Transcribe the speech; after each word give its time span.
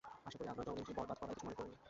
আশা 0.27 0.37
করি, 0.39 0.49
আপনার 0.53 0.65
জন্মদিনটা 0.67 0.97
বরবাদ 0.99 1.17
করায় 1.21 1.33
কিছু 1.37 1.45
মনে 1.47 1.57
করেননি। 1.57 1.77